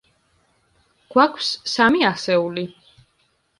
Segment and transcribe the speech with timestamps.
[1.17, 2.67] გვაქვს სამი ასეული.